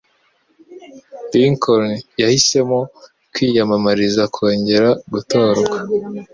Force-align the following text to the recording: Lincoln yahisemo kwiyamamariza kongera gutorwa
Lincoln 1.33 1.87
yahisemo 2.21 2.79
kwiyamamariza 3.33 4.23
kongera 4.35 4.89
gutorwa 5.11 5.75